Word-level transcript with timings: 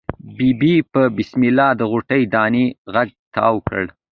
ببۍ 0.37 0.75
په 0.93 1.01
بسم 1.17 1.41
الله 1.49 1.69
د 1.79 1.81
غټې 1.91 2.21
دانی 2.33 2.65
غوږ 2.93 3.09
تاو 3.35 3.55
کړ. 3.67 3.83